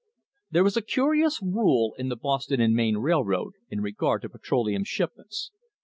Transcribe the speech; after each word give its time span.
There 0.49 0.65
is 0.65 0.75
a 0.75 0.81
curious 0.81 1.39
rule 1.43 1.93
in 1.95 2.09
the 2.09 2.15
Boston 2.15 2.59
and 2.59 2.73
Maine 2.75 2.97
Railroad 2.97 3.53
in 3.69 3.81
regard 3.81 4.23
to 4.23 4.29
petroleum 4.29 4.83
shipments. 4.83 5.51